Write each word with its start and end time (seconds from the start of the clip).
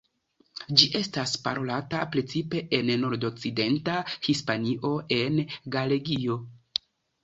Ĝi 0.79 0.87
estas 0.99 1.33
parolata 1.47 2.01
precipe 2.17 2.63
en 2.79 2.91
nordokcidenta 3.05 4.01
Hispanio 4.31 4.99
en 5.23 5.41
Galegio. 5.81 6.45